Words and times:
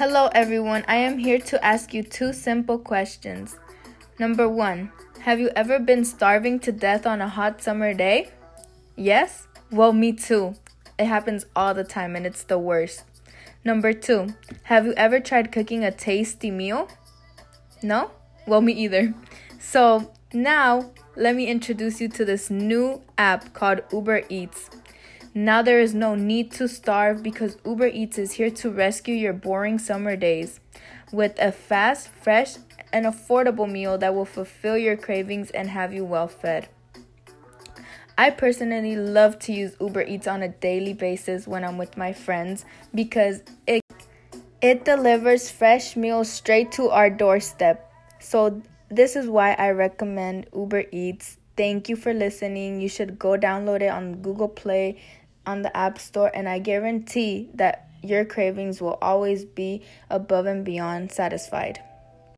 Hello, 0.00 0.30
everyone. 0.34 0.82
I 0.88 0.96
am 0.96 1.18
here 1.18 1.38
to 1.38 1.62
ask 1.62 1.92
you 1.92 2.02
two 2.02 2.32
simple 2.32 2.78
questions. 2.78 3.58
Number 4.18 4.48
one 4.48 4.90
Have 5.24 5.38
you 5.38 5.50
ever 5.54 5.78
been 5.78 6.06
starving 6.06 6.58
to 6.60 6.72
death 6.72 7.06
on 7.06 7.20
a 7.20 7.28
hot 7.28 7.60
summer 7.60 7.92
day? 7.92 8.30
Yes? 8.96 9.46
Well, 9.70 9.92
me 9.92 10.14
too. 10.14 10.54
It 10.98 11.04
happens 11.04 11.44
all 11.54 11.74
the 11.74 11.84
time 11.84 12.16
and 12.16 12.24
it's 12.24 12.44
the 12.44 12.58
worst. 12.58 13.04
Number 13.62 13.92
two 13.92 14.28
Have 14.62 14.86
you 14.86 14.94
ever 14.94 15.20
tried 15.20 15.52
cooking 15.52 15.84
a 15.84 15.92
tasty 15.92 16.50
meal? 16.50 16.88
No? 17.82 18.10
Well, 18.46 18.62
me 18.62 18.72
either. 18.72 19.12
So, 19.58 20.12
now 20.32 20.92
let 21.14 21.36
me 21.36 21.46
introduce 21.46 22.00
you 22.00 22.08
to 22.08 22.24
this 22.24 22.48
new 22.48 23.02
app 23.18 23.52
called 23.52 23.82
Uber 23.92 24.22
Eats. 24.30 24.70
Now 25.32 25.62
there 25.62 25.80
is 25.80 25.94
no 25.94 26.16
need 26.16 26.50
to 26.52 26.66
starve 26.66 27.22
because 27.22 27.56
Uber 27.64 27.86
Eats 27.86 28.18
is 28.18 28.32
here 28.32 28.50
to 28.50 28.70
rescue 28.70 29.14
your 29.14 29.32
boring 29.32 29.78
summer 29.78 30.16
days 30.16 30.58
with 31.12 31.38
a 31.38 31.52
fast, 31.52 32.08
fresh, 32.08 32.56
and 32.92 33.06
affordable 33.06 33.70
meal 33.70 33.96
that 33.98 34.14
will 34.14 34.24
fulfill 34.24 34.76
your 34.76 34.96
cravings 34.96 35.50
and 35.50 35.70
have 35.70 35.92
you 35.92 36.04
well 36.04 36.26
fed. 36.26 36.68
I 38.18 38.30
personally 38.30 38.96
love 38.96 39.38
to 39.40 39.52
use 39.52 39.76
Uber 39.80 40.02
Eats 40.02 40.26
on 40.26 40.42
a 40.42 40.48
daily 40.48 40.92
basis 40.94 41.46
when 41.46 41.64
I'm 41.64 41.78
with 41.78 41.96
my 41.96 42.12
friends 42.12 42.64
because 42.94 43.42
it 43.66 43.82
it 44.60 44.84
delivers 44.84 45.50
fresh 45.50 45.96
meals 45.96 46.28
straight 46.28 46.70
to 46.72 46.90
our 46.90 47.08
doorstep. 47.08 47.90
So 48.18 48.60
this 48.90 49.16
is 49.16 49.26
why 49.26 49.52
I 49.52 49.70
recommend 49.70 50.48
Uber 50.54 50.84
Eats. 50.92 51.38
Thank 51.56 51.88
you 51.88 51.96
for 51.96 52.14
listening. 52.14 52.80
You 52.80 52.88
should 52.88 53.18
go 53.18 53.36
download 53.36 53.82
it 53.82 53.90
on 53.90 54.22
Google 54.22 54.48
Play 54.48 55.00
on 55.46 55.62
the 55.62 55.76
App 55.76 55.98
Store, 55.98 56.30
and 56.32 56.48
I 56.48 56.58
guarantee 56.58 57.50
that 57.54 57.90
your 58.02 58.24
cravings 58.24 58.80
will 58.80 58.98
always 59.02 59.44
be 59.44 59.82
above 60.08 60.46
and 60.46 60.64
beyond 60.64 61.12
satisfied. 61.12 61.80